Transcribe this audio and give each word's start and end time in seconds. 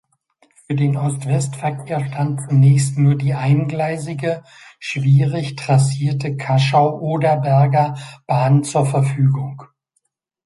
Für 0.65 0.73
den 0.73 0.97
Ost-West-Verkehr 0.97 2.03
stand 2.07 2.41
zunächst 2.49 2.97
nur 2.97 3.13
die 3.15 3.35
eingleisige, 3.35 4.43
schwierig 4.79 5.55
trassierte 5.57 6.37
Kaschau-Oderberger 6.37 7.99
Bahn 8.25 8.63
zur 8.63 8.87
Verfügung. 8.87 9.61